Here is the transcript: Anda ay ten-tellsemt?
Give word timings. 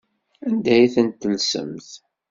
Anda 0.47 0.71
ay 0.75 0.91
ten-tellsemt? 0.93 1.89